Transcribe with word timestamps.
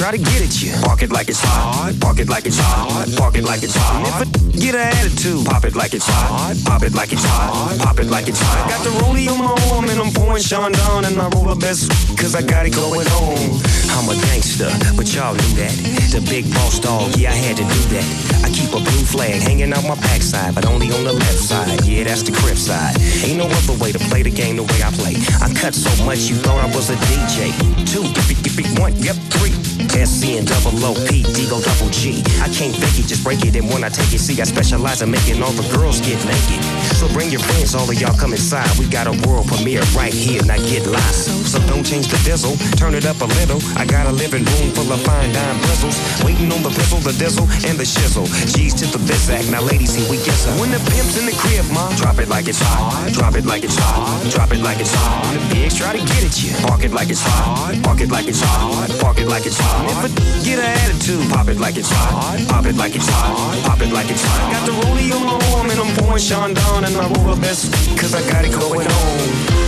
try 0.00 0.16
to 0.16 0.18
get 0.18 0.40
at 0.40 0.62
you, 0.62 0.72
park 0.80 1.02
it 1.02 1.12
like 1.12 1.28
it's 1.28 1.44
hot. 1.44 1.92
Park 2.00 2.18
it 2.20 2.28
like 2.30 2.46
it's 2.46 2.56
hot. 2.56 3.04
Park 3.20 3.36
it 3.36 3.44
like 3.44 3.62
it's 3.62 3.76
hot. 3.76 4.00
If 4.08 4.16
a 4.24 4.58
get 4.58 4.74
an 4.74 4.88
attitude, 4.96 5.44
pop 5.44 5.64
it 5.68 5.76
like 5.76 5.92
it's 5.92 6.08
hot. 6.08 6.56
Pop 6.64 6.82
it 6.82 6.94
like 6.94 7.12
it's 7.12 7.22
hot. 7.22 7.76
Pop 7.84 8.00
it 8.00 8.08
like 8.08 8.26
it's 8.26 8.40
hot. 8.40 8.64
I 8.64 8.80
Got 8.80 8.82
the 8.88 8.92
rollie 9.04 9.28
on 9.28 9.36
my 9.36 9.52
arm 9.68 9.84
and 9.92 10.00
I'm 10.00 10.08
pouring 10.16 10.42
Chandon 10.42 11.04
and 11.04 11.20
I 11.20 11.28
roll 11.36 11.52
the 11.52 11.60
best 11.60 11.92
cause 12.16 12.34
I 12.34 12.40
got 12.40 12.64
it 12.64 12.72
going 12.72 13.04
on. 13.12 13.60
I'm 13.92 14.08
a 14.08 14.16
gangster, 14.32 14.72
but 14.96 15.04
y'all 15.12 15.36
knew 15.36 15.52
that. 15.60 15.76
The 16.16 16.24
big 16.32 16.48
boss 16.54 16.80
dog, 16.80 17.12
yeah, 17.20 17.36
I 17.36 17.36
had 17.36 17.60
to 17.60 17.64
do 17.68 17.80
that. 17.92 18.06
I 18.40 18.48
keep 18.48 18.72
a 18.72 18.80
blue 18.80 19.04
flag 19.04 19.36
hanging 19.44 19.70
out 19.76 19.84
my 19.84 20.00
backside, 20.00 20.54
but 20.54 20.64
only 20.64 20.88
on 20.96 21.04
the 21.04 21.12
left 21.12 21.44
side. 21.44 21.84
Yeah, 21.84 22.04
that's 22.04 22.24
the 22.24 22.32
crib 22.32 22.56
side. 22.56 22.96
Ain't 23.20 23.36
no 23.36 23.44
other 23.44 23.76
way 23.76 23.92
to 23.92 24.00
play 24.08 24.22
the 24.24 24.32
game 24.32 24.56
the 24.56 24.64
way 24.64 24.80
I 24.80 24.90
play. 24.96 25.20
I 25.44 25.52
cut 25.52 25.74
so 25.76 25.92
much 26.08 26.32
you 26.32 26.36
thought 26.40 26.56
I 26.56 26.72
was 26.72 26.88
a 26.88 26.96
DJ. 27.04 27.52
Two, 27.84 28.08
one, 28.80 28.96
yep, 28.96 29.16
three. 29.28 29.59
SC 30.06 30.40
and 30.40 30.46
double 30.46 30.84
O 30.84 30.94
P, 31.08 31.22
D 31.22 31.48
go 31.48 31.60
double 31.60 31.90
G. 31.90 32.22
I 32.40 32.48
can't 32.48 32.74
fake 32.74 32.98
it, 32.98 33.06
just 33.06 33.22
break 33.22 33.44
it. 33.44 33.56
And 33.56 33.68
when 33.68 33.84
I 33.84 33.88
take 33.88 34.12
it, 34.12 34.20
see, 34.20 34.40
I 34.40 34.44
specialize 34.44 35.02
in 35.02 35.10
making 35.10 35.42
all 35.42 35.52
the 35.52 35.68
girls 35.76 36.00
get 36.00 36.18
naked. 36.24 36.79
So 37.00 37.08
bring 37.16 37.32
your 37.32 37.40
friends, 37.40 37.74
all 37.74 37.88
of 37.88 37.96
y'all 37.96 38.12
come 38.12 38.36
inside. 38.36 38.68
We 38.76 38.84
got 38.84 39.08
a 39.08 39.16
world 39.24 39.48
premiere 39.48 39.80
right 39.96 40.12
here, 40.12 40.44
not 40.44 40.60
get 40.68 40.84
lost. 40.84 41.32
So 41.48 41.56
don't 41.64 41.80
change 41.80 42.12
the 42.12 42.20
diesel, 42.28 42.60
turn 42.76 42.92
it 42.92 43.06
up 43.08 43.24
a 43.24 43.28
little. 43.40 43.56
I 43.80 43.88
got 43.88 44.04
a 44.04 44.12
living 44.12 44.44
room 44.44 44.68
full 44.76 44.92
of 44.92 45.00
fine 45.00 45.32
dime 45.32 45.56
bristles. 45.64 45.96
Waiting 46.28 46.52
on 46.52 46.60
the 46.60 46.68
pistol, 46.68 47.00
the 47.00 47.16
diesel, 47.16 47.48
and 47.64 47.80
the 47.80 47.88
shizzle. 47.88 48.28
G's 48.52 48.76
to 48.84 48.86
the 48.92 49.00
bizac, 49.08 49.48
now 49.50 49.64
ladies, 49.64 49.96
here 49.96 50.04
we 50.12 50.20
get 50.28 50.36
some. 50.36 50.60
When 50.60 50.68
the 50.68 50.82
pimp's 50.92 51.16
in 51.16 51.24
the 51.24 51.32
crib, 51.40 51.64
mom, 51.72 51.88
drop 51.96 52.20
it 52.20 52.28
like 52.28 52.48
it's 52.52 52.60
hot. 52.60 53.08
Drop 53.16 53.32
it 53.32 53.46
like 53.48 53.64
it's 53.64 53.80
hot. 53.80 54.20
Drop 54.28 54.52
it 54.52 54.60
like 54.60 54.78
it's 54.78 54.92
hot. 54.92 55.24
When 55.24 55.40
the 55.40 55.54
pigs 55.56 55.80
try 55.80 55.96
to 55.96 56.04
get 56.04 56.20
at 56.20 56.36
you, 56.36 56.52
park 56.68 56.84
it 56.84 56.92
like 56.92 57.08
it's 57.08 57.24
hot. 57.24 57.80
Park 57.80 58.04
it 58.04 58.12
like 58.12 58.28
it's 58.28 58.44
hot. 58.44 58.92
Park 59.00 59.16
it 59.16 59.26
like 59.26 59.46
it's 59.48 59.56
hot. 59.56 59.88
If 59.88 60.04
a 60.04 60.44
get 60.44 60.60
an 60.60 60.68
attitude, 60.84 61.24
pop 61.32 61.48
it 61.48 61.56
like 61.56 61.80
it's 61.80 61.88
hot. 61.88 62.36
Pop 62.52 62.66
it 62.68 62.76
like 62.76 62.92
it's 62.92 63.08
hot. 63.08 63.56
Pop 63.64 63.80
it 63.80 63.88
like 63.88 64.12
it's 64.12 64.20
hot. 64.20 64.52
Got 64.52 64.68
the 64.68 64.74
rollie 64.84 65.08
on 65.16 65.24
my 65.24 65.40
arm 65.56 65.70
and 65.72 65.80
I'm 65.80 65.96
pouring 65.96 66.20
Chandon 66.20 66.89
and 66.94 67.02
I 67.02 67.08
roll 67.20 67.34
the 67.34 67.40
best 67.40 67.72
cause 67.98 68.14
I 68.14 68.22
got 68.30 68.44
it 68.44 68.52
going 68.52 68.86
on. 68.86 69.20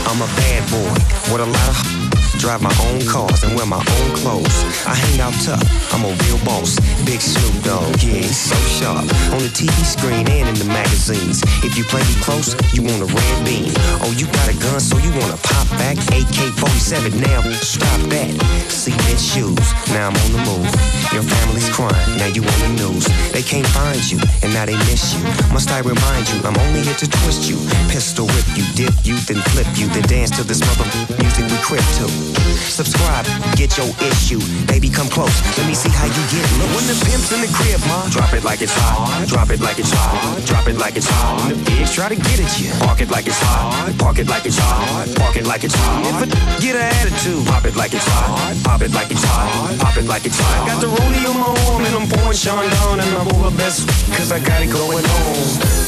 I'm 0.09 0.23
a 0.23 0.27
bad 0.37 0.71
boy 0.71 1.33
with 1.33 1.41
a 1.41 1.47
lot 1.47 1.69
of 1.69 2.02
drive 2.43 2.61
my 2.61 2.75
own 2.91 2.99
cars 3.07 3.45
and 3.45 3.55
wear 3.55 3.67
my 3.67 3.79
own 3.79 4.11
clothes. 4.19 4.67
I 4.83 4.99
hang 4.99 5.21
out 5.23 5.31
tough, 5.47 5.63
I'm 5.95 6.03
a 6.03 6.11
real 6.27 6.43
boss. 6.43 6.75
Big 7.07 7.23
Snoop 7.23 7.55
Dogg, 7.63 8.03
yeah, 8.03 8.19
he's 8.19 8.51
so 8.51 8.59
sharp. 8.67 9.07
On 9.31 9.39
the 9.39 9.47
TV 9.55 9.71
screen 9.87 10.27
and 10.27 10.51
in 10.51 10.57
the 10.59 10.67
magazines. 10.67 11.39
If 11.63 11.79
you 11.79 11.85
play 11.87 12.03
me 12.03 12.19
close, 12.19 12.59
you 12.75 12.83
want 12.83 12.99
a 12.99 13.07
red 13.07 13.37
beam. 13.47 13.71
Oh, 14.03 14.11
you 14.19 14.27
got 14.27 14.51
a 14.51 14.59
gun, 14.59 14.83
so 14.83 14.99
you 14.99 15.15
wanna 15.23 15.39
pop 15.39 15.71
back? 15.79 15.95
AK 16.11 16.51
47, 16.59 17.15
now 17.23 17.47
stop 17.63 18.01
that. 18.11 18.35
Cement 18.67 19.23
shoes, 19.23 19.63
now 19.95 20.11
I'm 20.11 20.19
on 20.27 20.31
the 20.35 20.43
move. 20.43 20.67
Your 21.15 21.23
family's 21.23 21.71
crying, 21.71 22.19
now 22.19 22.27
you 22.27 22.43
on 22.43 22.59
the 22.67 22.71
news. 22.83 23.07
They 23.31 23.47
can't 23.47 23.71
find 23.71 24.03
you, 24.11 24.19
and 24.43 24.51
now 24.51 24.67
they 24.67 24.75
miss 24.91 25.15
you. 25.15 25.23
Must 25.55 25.71
I 25.71 25.79
remind 25.87 26.27
you, 26.35 26.43
I'm 26.43 26.59
only 26.59 26.83
here 26.83 26.99
to 26.99 27.07
twist 27.07 27.47
you. 27.47 27.55
Pistol 27.87 28.27
whip 28.27 28.51
you, 28.59 28.67
dip 28.75 28.99
you, 29.07 29.15
then 29.31 29.39
flip 29.55 29.71
you, 29.79 29.87
then 29.95 30.11
dance 30.11 30.35
to 30.35 30.43
this 30.43 30.59
mother 30.67 30.91
music 31.23 31.47
we 31.47 31.59
crib 31.63 31.87
to. 32.03 32.32
Subscribe, 32.69 33.27
get 33.57 33.77
your 33.77 33.89
issue. 34.01 34.41
Baby, 34.67 34.89
come 34.89 35.09
close. 35.09 35.33
Let 35.59 35.67
me 35.67 35.75
see 35.75 35.91
how 35.91 36.07
you 36.07 36.23
get 36.33 36.45
loose. 36.57 36.73
When 36.75 36.87
the 36.89 36.97
pimp's 37.05 37.31
in 37.33 37.41
the 37.41 37.51
crib, 37.53 37.81
ma, 37.89 38.09
drop 38.09 38.33
it 38.33 38.45
like 38.45 38.63
it's 38.63 38.73
hot. 38.75 39.29
Drop 39.29 39.51
it 39.51 39.61
like 39.61 39.79
it's 39.79 39.93
hot. 39.93 40.41
Drop 40.47 40.67
it 40.69 40.79
like 40.79 40.97
it's 40.97 41.09
hot. 41.09 41.41
When 41.41 41.57
the 41.57 41.71
pigs 41.71 41.93
try 41.93 42.09
to 42.09 42.17
get 42.17 42.41
at 42.41 42.53
you, 42.61 42.73
park 42.81 43.01
it 43.01 43.11
like 43.11 43.27
it's 43.27 43.39
hot. 43.39 43.93
Park 43.99 44.19
it 44.19 44.29
like 44.29 44.47
it's 44.47 44.59
hot. 44.59 45.09
Park 45.17 45.37
it 45.37 45.47
like 45.47 45.65
it's 45.65 45.75
hot. 45.75 46.29
Get 46.61 46.77
an 46.77 46.89
attitude, 47.01 47.47
pop 47.47 47.65
it 47.65 47.77
like 47.77 47.93
it's 47.93 48.07
hot. 48.07 48.57
Pop 48.65 48.81
it 48.83 48.93
like 48.93 49.11
it's 49.11 49.25
hot. 49.25 49.79
Pop 49.79 49.97
it 49.97 50.07
like 50.07 50.25
it's 50.25 50.39
hot. 50.39 50.69
Got 50.69 50.81
the 50.81 50.89
rollie 50.89 51.25
on 51.29 51.37
my 51.39 51.53
arm 51.69 51.85
and 51.85 51.95
I'm 51.95 52.09
pouring 52.09 52.39
Chandon 52.39 53.01
and 53.01 53.15
I'm 53.17 53.29
over 53.37 53.55
best 53.57 53.87
cause 54.17 54.33
I 54.33 54.41
got 54.41 54.63
it 54.63 54.71
going 54.71 55.05
on. 55.05 55.82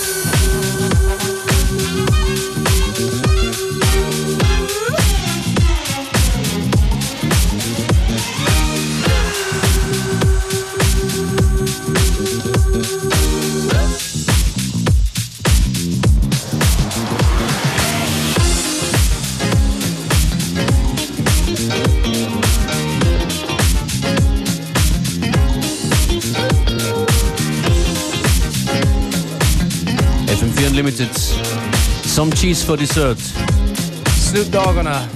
Unlimited. 30.84 31.16
Some 31.16 32.30
cheese 32.30 32.62
for 32.62 32.76
dessert. 32.76 33.18
Snoop 33.18 34.50
Dogg 34.50 34.76
on 34.76 34.86
a 34.86 35.08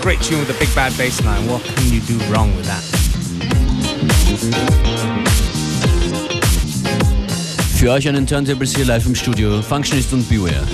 great 0.00 0.20
tune 0.20 0.40
with 0.40 0.50
a 0.50 0.58
big 0.58 0.74
bad 0.74 0.96
bass 0.98 1.24
line. 1.24 1.48
What 1.48 1.62
can 1.62 1.92
you 1.92 2.00
do 2.00 2.18
wrong 2.24 2.50
with 2.56 2.66
that? 2.66 2.82
Für 7.78 7.92
euch 7.92 8.08
einen 8.08 8.26
Turntables 8.26 8.74
hier 8.74 8.84
live 8.84 9.06
im 9.06 9.14
Studio. 9.14 9.62
Functionist 9.62 10.12
und 10.12 10.28
Beware. 10.28 10.66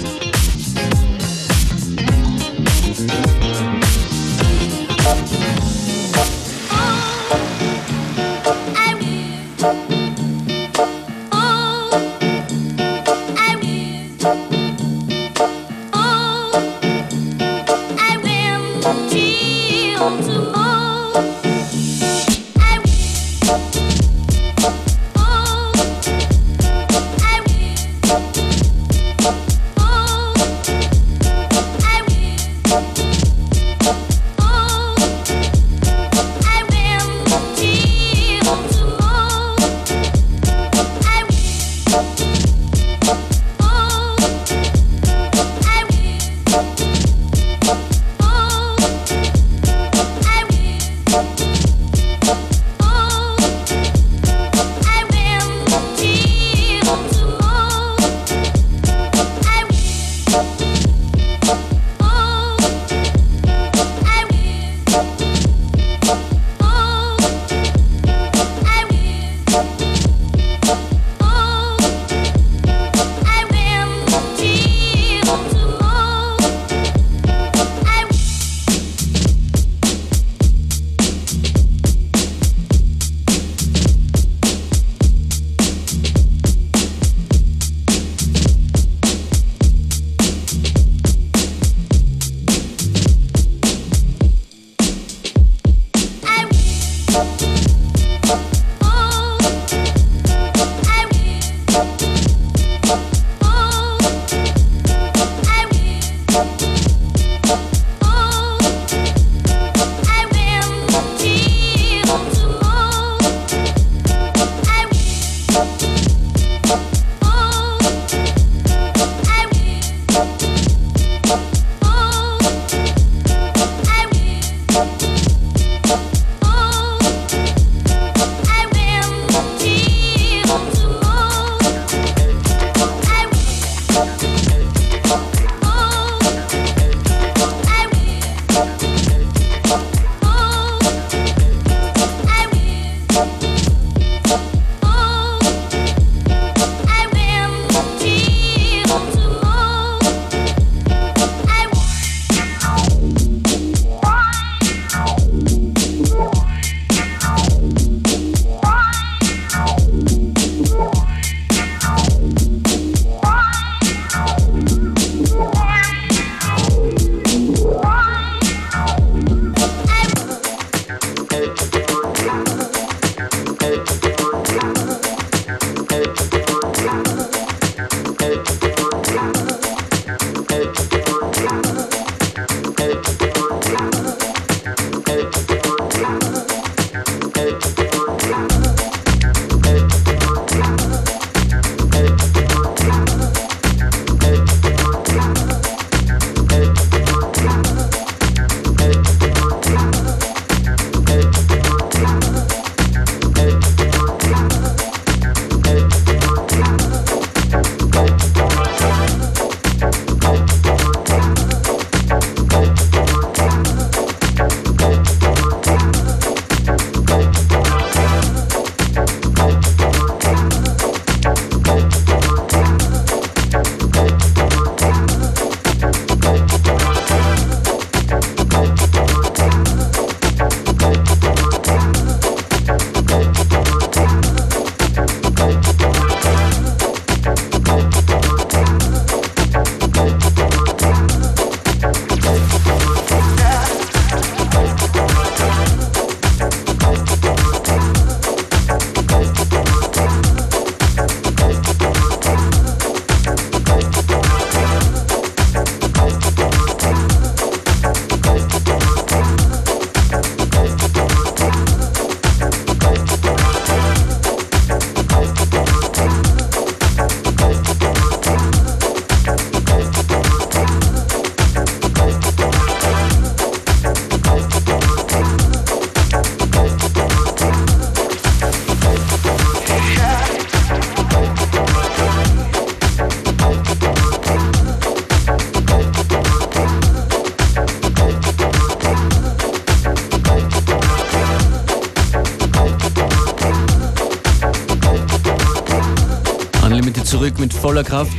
Zurück 297.32 297.38
mit 297.38 297.54
voller 297.54 297.84
Kraft. 297.84 298.12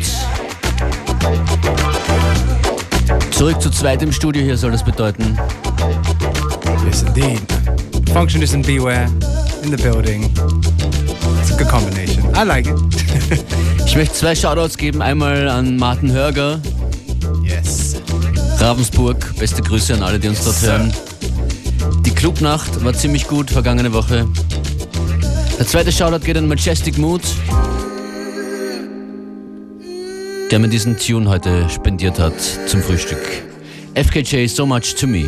Zurück 3.32 3.62
zu 3.62 3.70
zweit 3.70 4.02
im 4.02 4.12
Studio 4.12 4.42
hier 4.42 4.58
soll 4.58 4.72
das 4.72 4.84
bedeuten. 4.84 5.38
Yes, 6.86 7.04
indeed. 7.04 7.42
Functionist 8.12 8.54
and 8.54 8.66
Beware 8.66 9.08
in 9.64 9.76
the 9.76 9.82
building. 9.82 10.24
It's 11.42 11.52
a 11.52 11.58
good 11.58 11.68
combination. 11.68 12.24
I 12.36 12.44
like 12.44 12.68
it. 12.68 13.46
ich 13.86 13.96
möchte 13.96 14.16
zwei 14.16 14.36
Shoutouts 14.36 14.78
geben. 14.78 15.02
Einmal 15.02 15.48
an 15.48 15.78
Martin 15.78 16.12
Hörger. 16.12 16.60
Yes. 17.44 17.98
Ravensburg. 18.58 19.38
Beste 19.38 19.62
Grüße 19.62 19.94
an 19.94 20.04
alle, 20.04 20.20
die 20.20 20.30
uns 20.30 20.44
dort 20.44 20.62
hören. 20.62 20.94
Die 22.06 22.12
Clubnacht 22.12 22.84
war 22.84 22.94
ziemlich 22.94 23.28
gut 23.28 23.52
vergangene 23.52 23.94
Woche. 23.94 24.28
Der 25.60 25.68
zweite 25.68 25.92
Shoutout 25.92 26.26
geht 26.26 26.38
an 26.38 26.48
Majestic 26.48 26.98
Mood, 26.98 27.22
der 30.54 30.60
mir 30.60 30.68
diesen 30.68 31.00
Tune 31.00 31.28
heute 31.28 31.68
spendiert 31.68 32.20
hat 32.20 32.40
zum 32.68 32.84
Frühstück. 32.84 33.18
FKJ 33.96 34.46
So 34.46 34.68
Much 34.68 34.94
to 34.94 35.08
Me. 35.08 35.26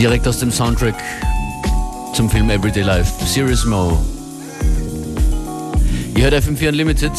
Direkt 0.00 0.26
aus 0.26 0.38
dem 0.38 0.50
Soundtrack 0.50 0.94
zum 2.14 2.30
Film 2.30 2.48
Everyday 2.48 2.82
Life. 2.82 3.22
Serious 3.26 3.66
Mo. 3.66 3.98
Ihr 6.16 6.24
hört 6.24 6.32
FM4 6.32 6.70
Unlimited. 6.70 7.12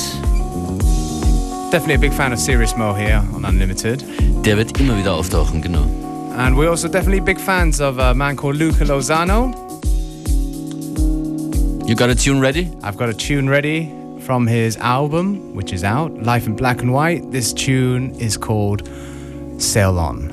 Definitely 1.71 1.93
a 1.93 1.99
big 1.99 2.11
fan 2.11 2.33
of 2.33 2.39
Serious 2.39 2.75
Mo 2.75 2.95
here 2.95 3.23
on 3.35 3.45
Unlimited. 3.45 4.03
Der 4.43 4.57
wird 4.57 4.79
immer 4.79 4.97
wieder 4.97 5.13
auftauchen, 5.13 5.61
genau. 5.61 5.85
And 6.35 6.57
we're 6.57 6.71
also 6.71 6.87
definitely 6.87 7.21
big 7.21 7.39
fans 7.39 7.79
of 7.79 7.99
a 7.99 8.15
man 8.15 8.35
called 8.35 8.55
Luca 8.55 8.83
Lozano. 8.83 9.53
You 11.87 11.95
got 11.95 12.09
a 12.09 12.15
tune 12.15 12.41
ready? 12.41 12.71
I've 12.81 12.97
got 12.97 13.09
a 13.09 13.13
tune 13.13 13.47
ready 13.47 13.91
from 14.21 14.47
his 14.47 14.75
album, 14.77 15.53
which 15.53 15.71
is 15.71 15.83
out, 15.83 16.11
Life 16.23 16.47
in 16.47 16.55
Black 16.55 16.81
and 16.81 16.91
White. 16.91 17.31
This 17.31 17.53
tune 17.53 18.15
is 18.19 18.37
called 18.37 18.89
Sail 19.59 19.99
On. 19.99 20.30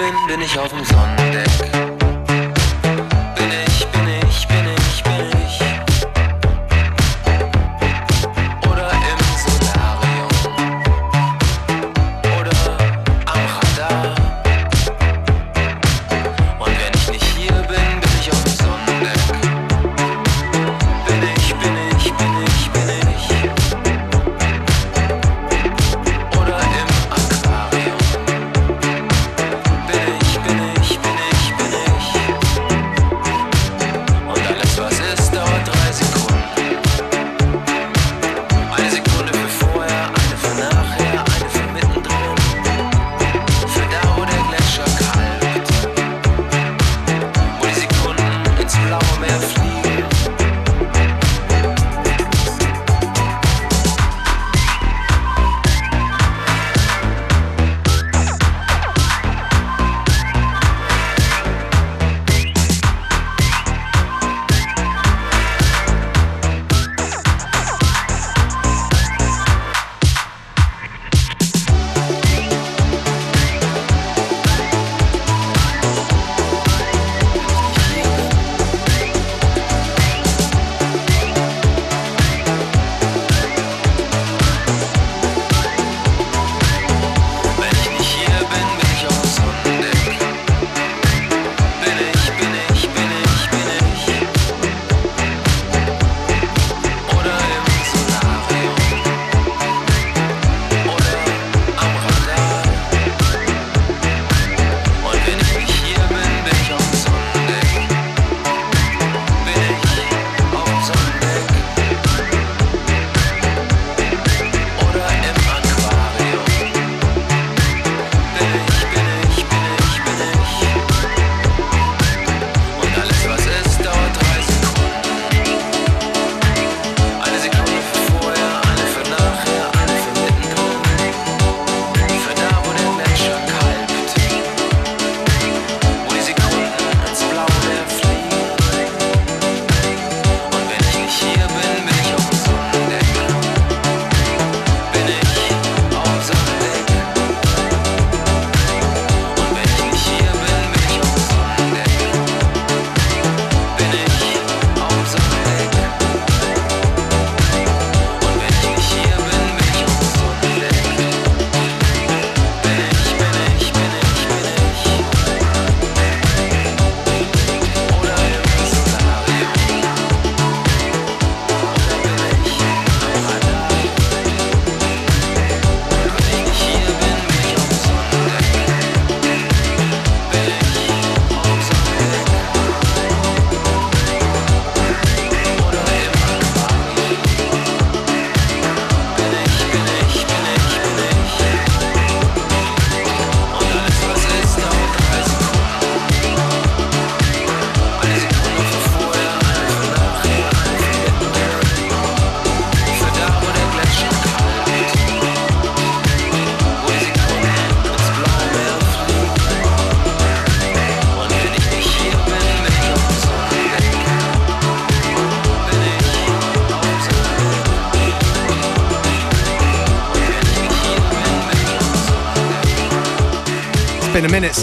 Bin, 0.00 0.26
bin 0.26 0.40
ich 0.40 0.58
auf 0.58 0.68
dem 0.70 0.84
Sonnendeck. 0.84 1.19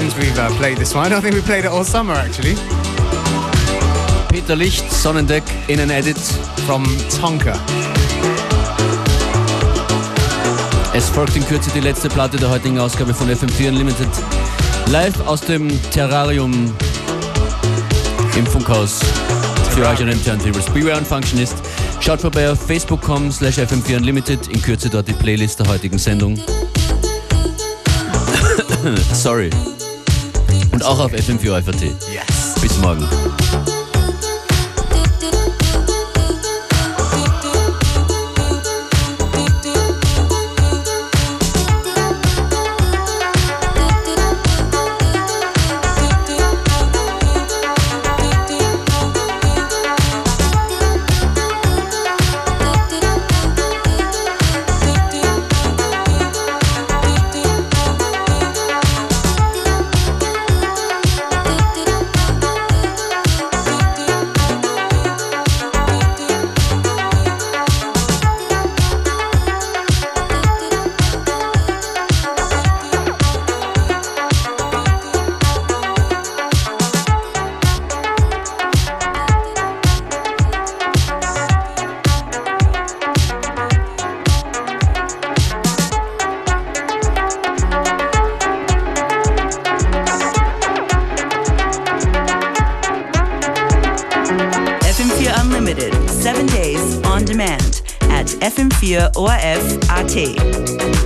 Since 0.09 0.25
we've 0.25 0.39
uh, 0.39 0.49
played 0.57 0.77
this 0.77 0.93
one. 0.93 1.05
I 1.05 1.09
don't 1.09 1.21
think 1.21 1.35
we 1.35 1.41
played 1.41 1.65
it 1.65 1.71
all 1.71 1.83
summer 1.83 2.13
actually. 2.13 2.55
Peter 4.29 4.55
Licht, 4.55 4.85
Sonnendeck 4.89 5.43
in 5.67 5.79
an 5.79 5.91
edit 5.91 6.17
from 6.65 6.85
Tonka. 7.19 7.53
Es 10.93 11.09
folgt 11.09 11.35
in 11.35 11.45
Kürze 11.45 11.69
die 11.71 11.81
letzte 11.81 12.09
Platte 12.09 12.37
der 12.37 12.49
heutigen 12.49 12.79
Ausgabe 12.79 13.13
von 13.13 13.29
FM4 13.29 13.69
Unlimited. 13.69 14.07
Live 14.91 15.19
aus 15.27 15.41
dem 15.41 15.69
Terrarium 15.91 16.73
im 18.37 18.45
Funkhaus. 18.45 18.99
Für 19.71 19.87
euch 19.87 19.99
an 19.99 20.07
den 20.07 20.23
Turntables. 20.23 20.65
Beware 20.67 20.97
und 20.97 21.07
Functionist. 21.07 21.55
Schaut 21.99 22.21
vorbei 22.21 22.49
auf 22.49 22.59
facebook.com 22.59 23.31
slash 23.31 23.57
FM4 23.57 23.97
Unlimited. 23.97 24.47
In 24.47 24.61
Kürze 24.61 24.89
dort 24.89 25.07
die 25.07 25.13
Playlist 25.13 25.59
der 25.59 25.67
heutigen 25.67 25.97
Sendung. 25.97 26.39
Sorry. 29.13 29.49
Und 30.78 30.86
auch 30.86 30.99
auf 30.99 31.11
FM4 31.11 31.63
FAT. 31.63 31.82
Yes. 31.82 32.53
Bis 32.61 32.78
morgen. 32.78 33.03
FM4 98.88 99.11
ORF 99.17 99.89
AT. 99.89 100.96